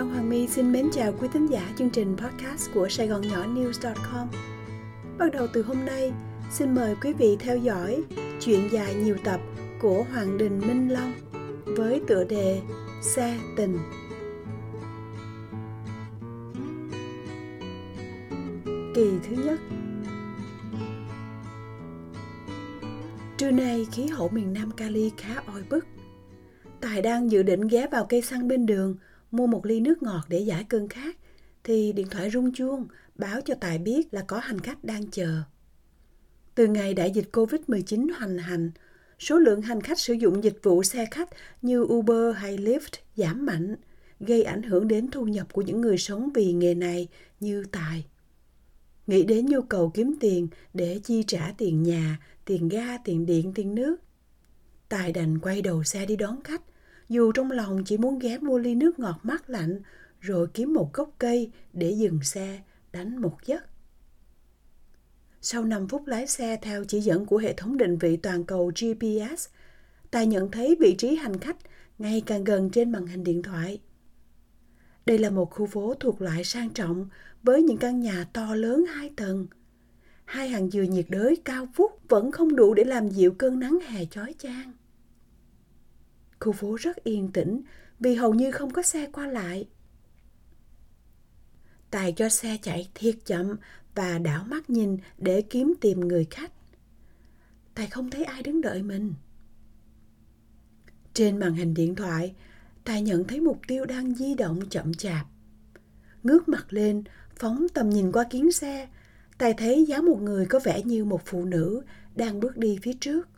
[0.00, 3.20] Phan Hoàng My xin mến chào quý thính giả chương trình podcast của Sài Gòn
[3.20, 4.28] Nhỏ News.com.
[5.18, 6.12] Bắt đầu từ hôm nay,
[6.50, 8.02] xin mời quý vị theo dõi
[8.40, 9.40] chuyện dài nhiều tập
[9.80, 11.12] của Hoàng Đình Minh Long
[11.64, 12.60] với tựa đề
[13.02, 13.78] Xe tình.
[18.94, 19.60] Kỳ thứ nhất
[23.36, 25.86] Trưa nay khí hậu miền Nam Cali khá oi bức.
[26.80, 28.96] Tài đang dự định ghé vào cây xăng bên đường
[29.30, 31.16] mua một ly nước ngọt để giải cơn khát
[31.64, 35.42] thì điện thoại rung chuông báo cho Tài biết là có hành khách đang chờ.
[36.54, 38.70] Từ ngày đại dịch Covid-19 hoành hành,
[39.18, 41.28] số lượng hành khách sử dụng dịch vụ xe khách
[41.62, 43.76] như Uber hay Lyft giảm mạnh,
[44.20, 47.08] gây ảnh hưởng đến thu nhập của những người sống vì nghề này
[47.40, 48.06] như Tài.
[49.06, 53.52] Nghĩ đến nhu cầu kiếm tiền để chi trả tiền nhà, tiền ga, tiền điện,
[53.54, 53.96] tiền nước.
[54.88, 56.62] Tài đành quay đầu xe đi đón khách,
[57.10, 59.80] dù trong lòng chỉ muốn ghé mua ly nước ngọt mát lạnh
[60.20, 62.60] rồi kiếm một gốc cây để dừng xe,
[62.92, 63.64] đánh một giấc.
[65.40, 68.72] Sau 5 phút lái xe theo chỉ dẫn của hệ thống định vị toàn cầu
[68.80, 69.48] GPS,
[70.10, 71.56] ta nhận thấy vị trí hành khách
[71.98, 73.80] ngày càng gần trên màn hình điện thoại.
[75.06, 77.08] Đây là một khu phố thuộc loại sang trọng
[77.42, 79.46] với những căn nhà to lớn hai tầng.
[80.24, 83.78] Hai hàng dừa nhiệt đới cao vút vẫn không đủ để làm dịu cơn nắng
[83.86, 84.72] hè chói chang.
[86.40, 87.62] Khu phố rất yên tĩnh
[88.00, 89.68] vì hầu như không có xe qua lại.
[91.90, 93.56] Tài cho xe chạy thiệt chậm
[93.94, 96.52] và đảo mắt nhìn để kiếm tìm người khách.
[97.74, 99.14] Tài không thấy ai đứng đợi mình.
[101.14, 102.34] Trên màn hình điện thoại,
[102.84, 105.26] Tài nhận thấy mục tiêu đang di động chậm chạp.
[106.22, 107.04] Ngước mặt lên,
[107.36, 108.88] phóng tầm nhìn qua kiến xe,
[109.38, 111.82] Tài thấy dáng một người có vẻ như một phụ nữ
[112.16, 113.28] đang bước đi phía trước.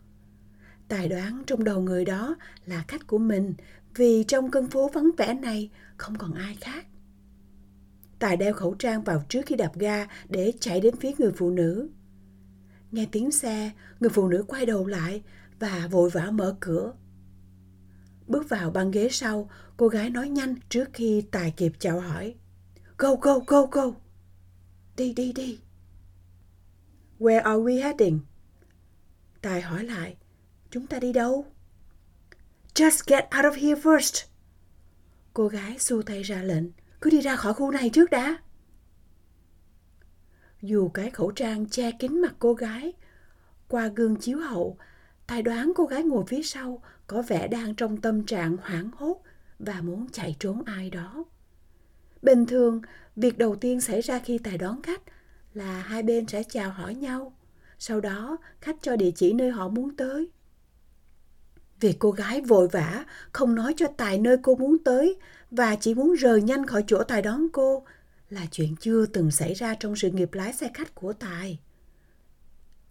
[0.87, 3.53] Tài đoán trong đầu người đó là khách của mình
[3.95, 6.85] vì trong cơn phố vắng vẻ này không còn ai khác.
[8.19, 11.49] Tài đeo khẩu trang vào trước khi đạp ga để chạy đến phía người phụ
[11.49, 11.89] nữ.
[12.91, 15.23] Nghe tiếng xe, người phụ nữ quay đầu lại
[15.59, 16.93] và vội vã mở cửa.
[18.27, 22.35] Bước vào băng ghế sau, cô gái nói nhanh trước khi Tài kịp chào hỏi.
[22.97, 23.91] Go, go, go, go.
[24.97, 25.59] Đi, đi, đi.
[27.19, 28.19] Where are we heading?
[29.41, 30.15] Tài hỏi lại.
[30.73, 31.45] Chúng ta đi đâu?
[32.73, 34.25] Just get out of here first.
[35.33, 36.63] Cô gái xua tay ra lệnh.
[37.01, 38.37] Cứ đi ra khỏi khu này trước đã.
[40.61, 42.93] Dù cái khẩu trang che kín mặt cô gái,
[43.67, 44.77] qua gương chiếu hậu,
[45.27, 49.21] tài đoán cô gái ngồi phía sau có vẻ đang trong tâm trạng hoảng hốt
[49.59, 51.25] và muốn chạy trốn ai đó.
[52.21, 52.81] Bình thường,
[53.15, 55.01] việc đầu tiên xảy ra khi tài đón khách
[55.53, 57.33] là hai bên sẽ chào hỏi nhau.
[57.79, 60.31] Sau đó, khách cho địa chỉ nơi họ muốn tới
[61.83, 65.19] vì cô gái vội vã, không nói cho Tài nơi cô muốn tới
[65.51, 67.85] và chỉ muốn rời nhanh khỏi chỗ Tài đón cô
[68.29, 71.59] là chuyện chưa từng xảy ra trong sự nghiệp lái xe khách của Tài.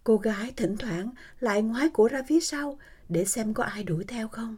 [0.03, 1.09] Cô gái thỉnh thoảng
[1.39, 2.77] lại ngoái cổ ra phía sau
[3.09, 4.57] để xem có ai đuổi theo không.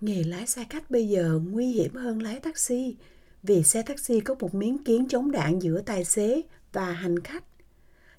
[0.00, 2.96] Nghề lái xe khách bây giờ nguy hiểm hơn lái taxi
[3.42, 7.44] vì xe taxi có một miếng kiến chống đạn giữa tài xế và hành khách.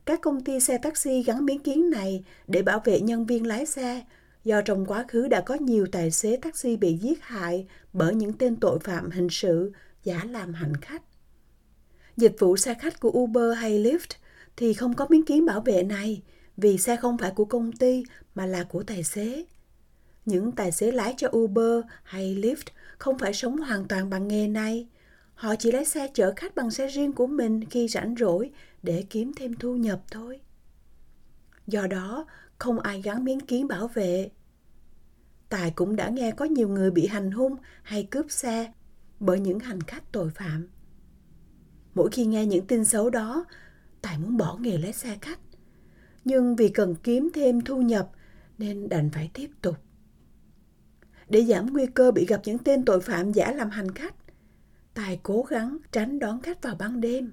[0.06, 3.66] Các công ty xe taxi gắn miếng kiến này để bảo vệ nhân viên lái
[3.66, 4.04] xe
[4.44, 8.34] do trong quá khứ đã có nhiều tài xế taxi bị giết hại bởi những
[8.34, 9.72] tên tội phạm hình sự,
[10.04, 11.02] giả làm hành khách.
[12.18, 14.16] Dịch vụ xe khách của Uber hay Lyft
[14.58, 16.22] thì không có miếng kiến bảo vệ này
[16.58, 18.04] vì xe không phải của công ty
[18.36, 19.46] mà là của tài xế.
[20.26, 22.66] Những tài xế lái cho Uber hay Lyft
[22.98, 24.88] không phải sống hoàn toàn bằng nghề này.
[25.34, 28.52] Họ chỉ lái xe chở khách bằng xe riêng của mình khi rảnh rỗi
[28.84, 30.40] để kiếm thêm thu nhập thôi.
[31.68, 32.26] Do đó,
[32.60, 34.30] không ai gắn miếng kiến bảo vệ.
[35.50, 38.74] Tài cũng đã nghe có nhiều người bị hành hung hay cướp xe
[39.20, 40.68] bởi những hành khách tội phạm.
[41.96, 43.46] Mỗi khi nghe những tin xấu đó,
[44.02, 45.40] Tài muốn bỏ nghề lái xe khách.
[46.26, 48.12] Nhưng vì cần kiếm thêm thu nhập
[48.58, 49.76] nên đành phải tiếp tục.
[51.30, 54.16] Để giảm nguy cơ bị gặp những tên tội phạm giả làm hành khách,
[54.94, 57.32] Tài cố gắng tránh đón khách vào ban đêm.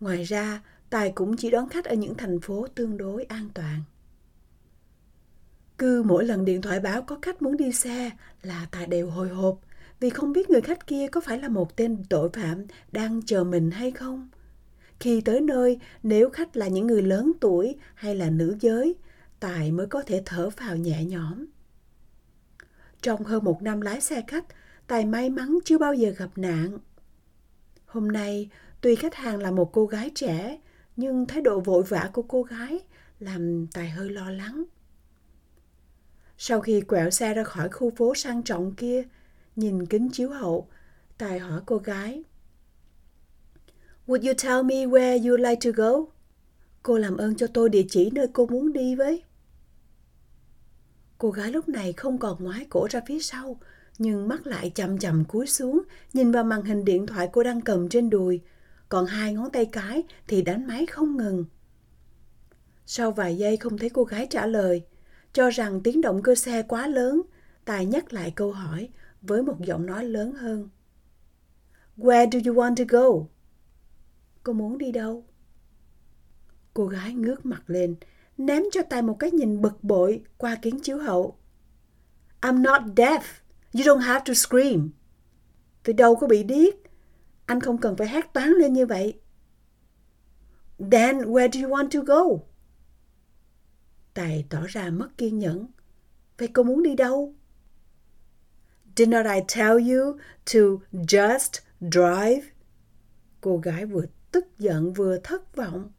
[0.00, 3.82] Ngoài ra, Tài cũng chỉ đón khách ở những thành phố tương đối an toàn.
[5.78, 8.10] Cứ mỗi lần điện thoại báo có khách muốn đi xe
[8.42, 9.60] là Tài đều hồi hộp
[10.00, 13.44] vì không biết người khách kia có phải là một tên tội phạm đang chờ
[13.44, 14.28] mình hay không.
[15.00, 18.94] Khi tới nơi, nếu khách là những người lớn tuổi hay là nữ giới,
[19.40, 21.46] Tài mới có thể thở vào nhẹ nhõm.
[23.02, 24.44] Trong hơn một năm lái xe khách,
[24.86, 26.78] Tài may mắn chưa bao giờ gặp nạn.
[27.86, 28.50] Hôm nay,
[28.80, 30.58] tuy khách hàng là một cô gái trẻ,
[30.96, 32.78] nhưng thái độ vội vã của cô gái
[33.18, 34.64] làm Tài hơi lo lắng.
[36.38, 39.02] Sau khi quẹo xe ra khỏi khu phố sang trọng kia,
[39.56, 40.68] nhìn kính chiếu hậu,
[41.18, 42.22] Tài hỏi cô gái.
[44.06, 45.92] Would you tell me where you like to go?
[46.82, 49.22] Cô làm ơn cho tôi địa chỉ nơi cô muốn đi với.
[51.18, 53.60] Cô gái lúc này không còn ngoái cổ ra phía sau,
[53.98, 55.82] nhưng mắt lại chậm chậm cúi xuống,
[56.12, 58.40] nhìn vào màn hình điện thoại cô đang cầm trên đùi,
[58.90, 61.44] còn hai ngón tay cái thì đánh máy không ngừng.
[62.86, 64.84] Sau vài giây không thấy cô gái trả lời,
[65.32, 67.22] cho rằng tiếng động cơ xe quá lớn,
[67.64, 68.88] Tài nhắc lại câu hỏi
[69.22, 70.68] với một giọng nói lớn hơn.
[71.96, 73.26] Where do you want to go?
[74.42, 75.24] Cô muốn đi đâu?
[76.74, 77.96] Cô gái ngước mặt lên,
[78.38, 81.36] ném cho Tài một cái nhìn bực bội qua kính chiếu hậu.
[82.40, 83.20] I'm not deaf.
[83.72, 84.90] You don't have to scream.
[85.82, 86.74] Tôi đâu có bị điếc.
[87.50, 89.20] Anh không cần phải hát toán lên như vậy.
[90.78, 92.22] Then where do you want to go?
[94.14, 95.66] Tài tỏ ra mất kiên nhẫn.
[96.38, 97.34] Vậy cô muốn đi đâu?
[98.96, 100.18] Didn't I tell you
[100.52, 100.60] to
[100.92, 102.50] just drive?
[103.40, 105.92] Cô gái vừa tức giận vừa thất vọng.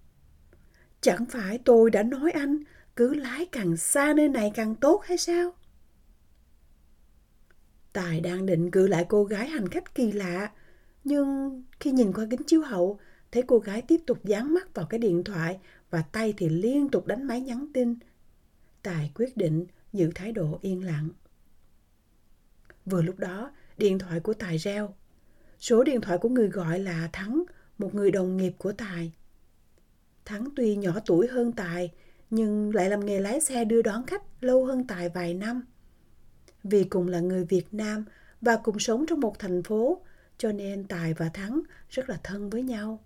[1.02, 2.60] Chẳng phải tôi đã nói anh
[2.96, 5.52] cứ lái càng xa nơi này càng tốt hay sao?
[7.94, 10.52] Tài đang định cự lại cô gái hành khách kỳ lạ,
[11.04, 13.00] nhưng khi nhìn qua kính chiếu hậu,
[13.32, 15.60] thấy cô gái tiếp tục dán mắt vào cái điện thoại
[15.90, 17.96] và tay thì liên tục đánh máy nhắn tin.
[18.84, 21.10] Tài quyết định giữ thái độ yên lặng.
[22.86, 24.94] Vừa lúc đó, điện thoại của Tài reo.
[25.60, 27.44] Số điện thoại của người gọi là Thắng,
[27.78, 29.12] một người đồng nghiệp của Tài.
[30.26, 31.92] Thắng tuy nhỏ tuổi hơn Tài,
[32.30, 35.62] nhưng lại làm nghề lái xe đưa đón khách lâu hơn Tài vài năm.
[36.64, 38.06] Vì cùng là người Việt Nam
[38.42, 40.02] và cùng sống trong một thành phố,
[40.42, 43.04] cho nên Tài và Thắng rất là thân với nhau.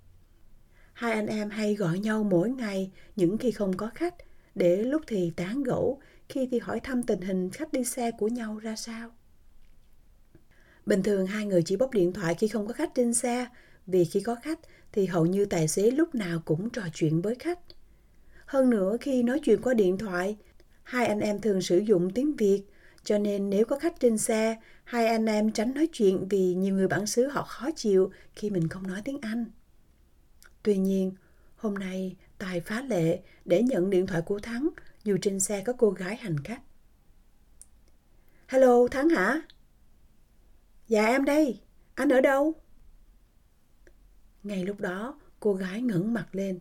[0.93, 4.15] Hai anh em hay gọi nhau mỗi ngày những khi không có khách,
[4.55, 5.99] để lúc thì tán gẫu,
[6.29, 9.11] khi thì hỏi thăm tình hình khách đi xe của nhau ra sao.
[10.85, 13.47] Bình thường hai người chỉ bóc điện thoại khi không có khách trên xe,
[13.87, 14.59] vì khi có khách
[14.91, 17.59] thì hầu như tài xế lúc nào cũng trò chuyện với khách.
[18.45, 20.37] Hơn nữa khi nói chuyện qua điện thoại,
[20.83, 22.63] hai anh em thường sử dụng tiếng Việt,
[23.05, 26.75] cho nên nếu có khách trên xe, hai anh em tránh nói chuyện vì nhiều
[26.75, 29.45] người bản xứ họ khó chịu khi mình không nói tiếng Anh.
[30.63, 31.11] Tuy nhiên,
[31.55, 34.69] hôm nay Tài phá lệ để nhận điện thoại của Thắng
[35.03, 36.61] dù trên xe có cô gái hành khách.
[38.47, 39.41] Hello, Thắng hả?
[40.87, 41.61] Dạ em đây,
[41.95, 42.53] anh ở đâu?
[44.43, 46.59] Ngay lúc đó, cô gái ngẩng mặt lên,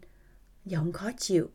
[0.64, 1.50] giọng khó chịu.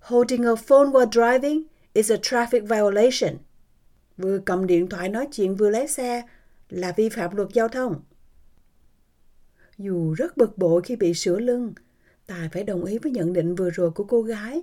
[0.00, 1.62] Holding a phone while driving
[1.92, 3.36] is a traffic violation.
[4.20, 6.22] Vừa cầm điện thoại nói chuyện vừa lái xe
[6.68, 8.02] là vi phạm luật giao thông.
[9.78, 11.72] Dù rất bực bội khi bị sửa lưng,
[12.26, 14.62] Tài phải đồng ý với nhận định vừa rồi của cô gái.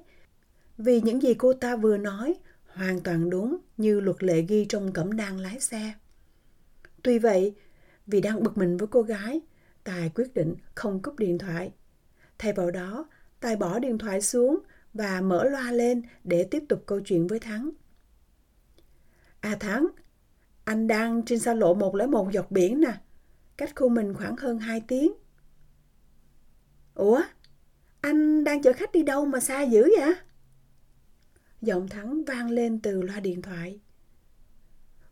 [0.77, 2.35] Vì những gì cô ta vừa nói
[2.67, 5.93] hoàn toàn đúng như luật lệ ghi trong cẩm nang lái xe.
[7.03, 7.55] Tuy vậy,
[8.07, 9.41] vì đang bực mình với cô gái,
[9.83, 11.71] Tài quyết định không cúp điện thoại.
[12.37, 13.09] Thay vào đó,
[13.39, 14.59] Tài bỏ điện thoại xuống
[14.93, 17.69] và mở loa lên để tiếp tục câu chuyện với Thắng.
[19.47, 19.87] À Thắng,
[20.63, 22.93] anh đang trên xa lộ 101 dọc biển nè,
[23.57, 25.11] cách khu mình khoảng hơn 2 tiếng.
[26.95, 27.21] Ủa,
[28.01, 30.15] anh đang chở khách đi đâu mà xa dữ vậy?
[31.61, 33.79] Giọng Thắng vang lên từ loa điện thoại.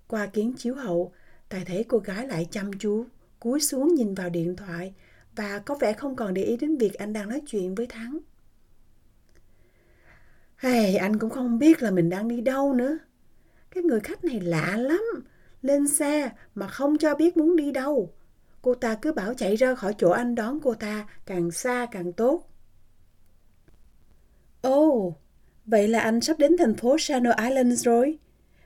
[0.08, 1.12] Qua kiến chiếu hậu,
[1.50, 3.06] Tài thấy cô gái lại chăm chú,
[3.40, 4.94] cúi xuống nhìn vào điện thoại
[5.36, 8.20] và có vẻ không còn để ý đến việc anh đang nói chuyện với Thắng.
[10.58, 12.98] Hey, anh cũng không biết là mình đang đi đâu nữa.
[13.76, 15.04] Cái người khách này lạ lắm.
[15.62, 18.14] Lên xe mà không cho biết muốn đi đâu.
[18.62, 22.14] Cô ta cứ bảo chạy ra khỏi chỗ anh đón cô ta càng xa càng
[22.14, 22.50] tốt.
[24.62, 25.14] Ồ, oh,
[25.66, 28.20] vậy là anh sắp đến thành phố Channel Islands rồi.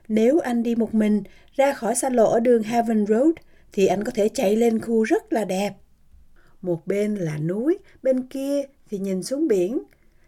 [0.08, 3.32] Nếu anh đi một mình ra khỏi xa lộ ở đường Heaven Road
[3.72, 5.72] thì anh có thể chạy lên khu rất là đẹp.
[6.62, 9.82] Một bên là núi, bên kia thì nhìn xuống biển.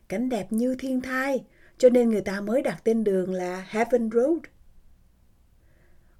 [0.08, 1.44] Cảnh đẹp như thiên thai,
[1.78, 4.38] cho nên người ta mới đặt tên đường là Heaven Road.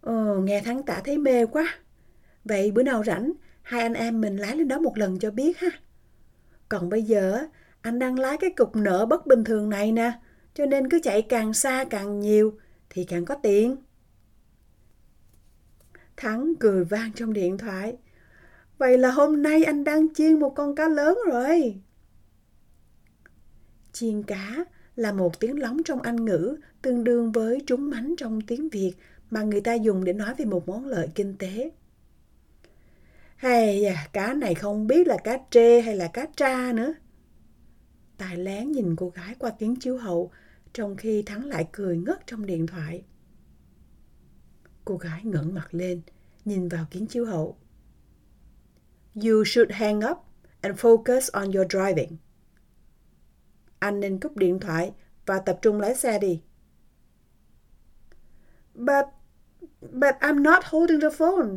[0.03, 1.79] Ồ, nghe thắng tả thấy mê quá.
[2.45, 3.33] Vậy bữa nào rảnh,
[3.63, 5.69] hai anh em mình lái lên đó một lần cho biết ha.
[6.69, 7.39] Còn bây giờ,
[7.81, 10.13] anh đang lái cái cục nợ bất bình thường này nè,
[10.55, 12.59] cho nên cứ chạy càng xa càng nhiều
[12.91, 13.77] thì càng có tiền.
[16.17, 17.97] Thắng cười vang trong điện thoại.
[18.79, 21.81] Vậy là hôm nay anh đang chiên một con cá lớn rồi.
[23.93, 24.65] Chiên cá
[24.97, 28.93] là một tiếng lóng trong Anh ngữ tương đương với trúng mánh trong tiếng Việt
[29.33, 31.71] mà người ta dùng để nói về một món lợi kinh tế.
[33.37, 36.95] Hay à, cá này không biết là cá trê hay là cá tra nữa.
[38.17, 40.31] Tài lén nhìn cô gái qua tiếng chiếu hậu,
[40.73, 43.05] trong khi Thắng lại cười ngất trong điện thoại.
[44.85, 46.03] Cô gái ngẩng mặt lên,
[46.45, 47.57] nhìn vào kính chiếu hậu.
[49.15, 50.19] You should hang up
[50.61, 52.17] and focus on your driving.
[53.79, 54.93] Anh nên cúp điện thoại
[55.27, 56.43] và tập trung lái xe đi.
[58.75, 59.05] But,
[59.81, 61.49] but I'm not holding the phone.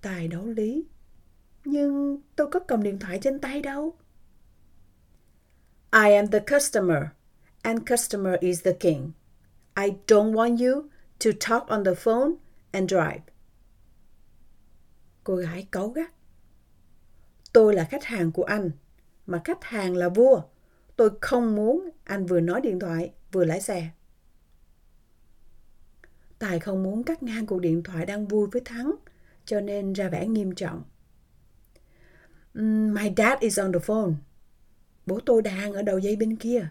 [0.00, 0.84] Tài đấu lý.
[1.64, 3.96] Nhưng tôi có cầm điện thoại trên tay đâu.
[5.92, 7.02] I am the customer,
[7.62, 9.12] and customer is the king.
[9.74, 10.88] I don't want you
[11.24, 12.32] to talk on the phone
[12.72, 13.22] and drive.
[15.24, 16.12] Cô gái cáu gắt.
[17.52, 18.70] Tôi là khách hàng của anh,
[19.26, 20.42] mà khách hàng là vua.
[20.96, 23.90] Tôi không muốn anh vừa nói điện thoại vừa lái xe.
[26.42, 28.94] Tài không muốn cắt ngang cuộc điện thoại đang vui với Thắng,
[29.44, 30.82] cho nên ra vẻ nghiêm trọng.
[32.94, 34.12] My dad is on the phone.
[35.06, 36.68] Bố tôi đang ở đầu dây bên kia.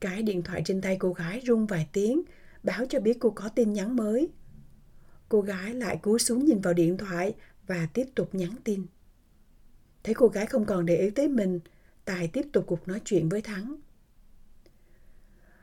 [0.00, 2.22] Cái điện thoại trên tay cô gái rung vài tiếng,
[2.62, 4.28] báo cho biết cô có tin nhắn mới.
[5.28, 7.34] Cô gái lại cúi xuống nhìn vào điện thoại
[7.66, 8.86] và tiếp tục nhắn tin.
[10.04, 11.60] Thấy cô gái không còn để ý tới mình,
[12.04, 13.76] Tài tiếp tục cuộc nói chuyện với Thắng.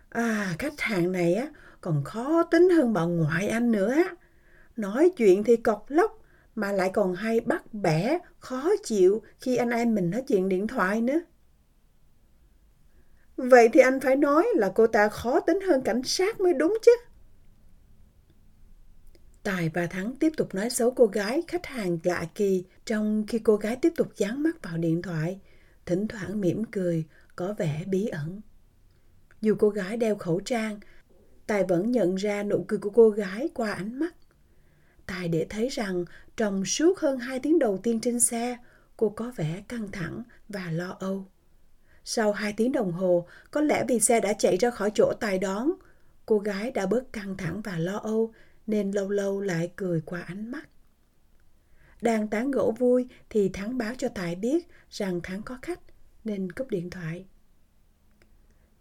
[0.10, 1.50] À, khách hàng này á,
[1.82, 4.04] còn khó tính hơn bà ngoại anh nữa.
[4.76, 6.20] Nói chuyện thì cọc lóc,
[6.56, 10.68] mà lại còn hay bắt bẻ, khó chịu khi anh em mình nói chuyện điện
[10.68, 11.20] thoại nữa.
[13.38, 16.78] Vậy thì anh phải nói là cô ta khó tính hơn cảnh sát mới đúng
[16.82, 16.92] chứ.
[19.44, 23.40] Tài và Thắng tiếp tục nói xấu cô gái khách hàng lạ kỳ trong khi
[23.40, 25.40] cô gái tiếp tục dán mắt vào điện thoại,
[25.86, 27.06] thỉnh thoảng mỉm cười,
[27.36, 28.42] có vẻ bí ẩn.
[29.42, 30.80] Dù cô gái đeo khẩu trang,
[31.50, 34.16] Tài vẫn nhận ra nụ cười của cô gái qua ánh mắt.
[35.06, 36.06] Tài để thấy rằng
[36.38, 38.58] trong suốt hơn hai tiếng đầu tiên trên xe,
[38.98, 41.26] cô có vẻ căng thẳng và lo âu.
[42.04, 45.40] Sau hai tiếng đồng hồ, có lẽ vì xe đã chạy ra khỏi chỗ Tài
[45.40, 45.72] đón,
[46.26, 48.34] cô gái đã bớt căng thẳng và lo âu
[48.68, 50.70] nên lâu lâu lại cười qua ánh mắt.
[52.02, 55.80] Đang tán gỗ vui thì Thắng báo cho Tài biết rằng Thắng có khách
[56.24, 57.26] nên cúp điện thoại.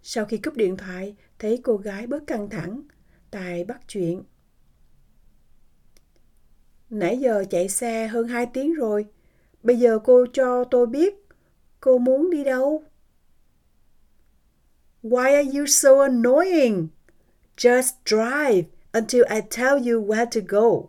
[0.02, 2.82] Sau khi cúp điện thoại, thấy cô gái bớt căng thẳng,
[3.30, 4.24] Tài bắt chuyện.
[6.90, 9.06] Nãy giờ chạy xe hơn 2 tiếng rồi,
[9.62, 11.14] bây giờ cô cho tôi biết
[11.80, 12.84] cô muốn đi đâu?
[15.02, 16.88] Why are you so annoying?
[17.56, 20.88] Just drive until I tell you where to go.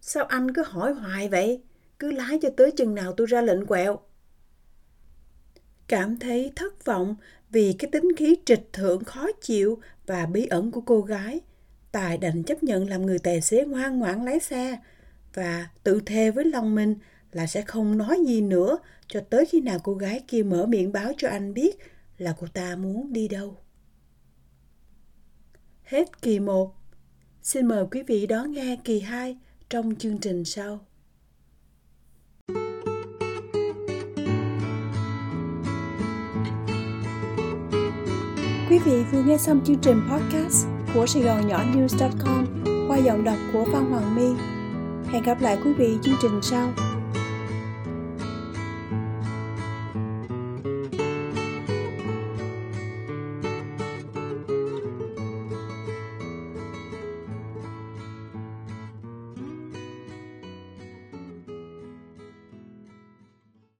[0.00, 1.62] Sao anh cứ hỏi hoài vậy?
[1.98, 4.00] Cứ lái cho tới chừng nào tôi ra lệnh quẹo.
[5.88, 7.16] Cảm thấy thất vọng
[7.50, 11.40] vì cái tính khí trịch thượng khó chịu và bí ẩn của cô gái.
[11.92, 14.78] Tài đành chấp nhận làm người tài xế ngoan ngoãn lái xe
[15.34, 16.94] và tự thề với lòng mình
[17.32, 20.92] là sẽ không nói gì nữa cho tới khi nào cô gái kia mở miệng
[20.92, 21.76] báo cho anh biết
[22.18, 23.56] là cô ta muốn đi đâu.
[25.82, 26.74] Hết kỳ 1.
[27.42, 29.38] Xin mời quý vị đón nghe kỳ 2
[29.68, 30.86] trong chương trình sau.
[38.70, 42.46] Quý vị vừa nghe xong chương trình podcast của Sài Gòn Nhỏ News.com
[42.88, 44.42] qua giọng đọc của Phan Hoàng My.
[45.12, 46.68] Hẹn gặp lại quý vị chương trình sau.